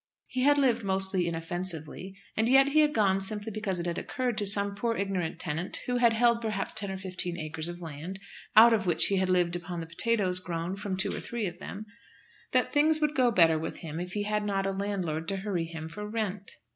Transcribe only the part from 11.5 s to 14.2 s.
them, that things would go better with him if